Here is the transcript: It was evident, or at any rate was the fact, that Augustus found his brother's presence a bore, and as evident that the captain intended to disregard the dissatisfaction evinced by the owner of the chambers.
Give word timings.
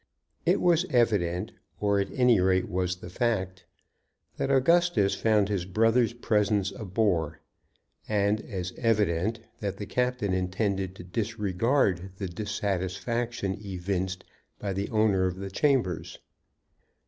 It 0.47 0.59
was 0.59 0.83
evident, 0.89 1.51
or 1.79 1.99
at 1.99 2.07
any 2.11 2.39
rate 2.39 2.67
was 2.67 2.95
the 2.95 3.09
fact, 3.11 3.65
that 4.37 4.49
Augustus 4.49 5.13
found 5.13 5.47
his 5.47 5.63
brother's 5.63 6.13
presence 6.13 6.71
a 6.71 6.85
bore, 6.85 7.39
and 8.09 8.41
as 8.41 8.73
evident 8.79 9.41
that 9.59 9.77
the 9.77 9.85
captain 9.85 10.33
intended 10.33 10.95
to 10.95 11.03
disregard 11.03 12.09
the 12.17 12.27
dissatisfaction 12.27 13.59
evinced 13.63 14.23
by 14.57 14.73
the 14.73 14.89
owner 14.89 15.25
of 15.27 15.35
the 15.35 15.51
chambers. 15.51 16.17